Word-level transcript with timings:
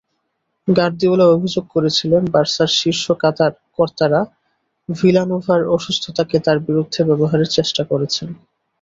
Guardiola 0.67 1.25
অভিযোগ 1.27 1.65
করেছিলেন, 1.73 2.23
বার্সার 2.31 2.71
শীর্ষ 2.79 3.05
কর্তারা 3.77 4.21
ভিলানোভার 4.89 5.61
অসুস্থতাকে 5.75 6.37
তাঁর 6.45 6.57
বিরুদ্ধে 6.67 7.01
ব্যবহারের 7.09 7.49
চেষ্টা 7.57 7.83
করেছেন। 7.83 8.29